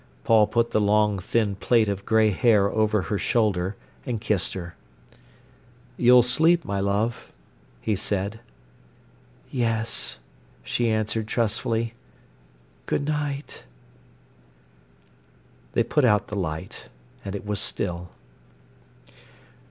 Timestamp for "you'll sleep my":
5.95-6.79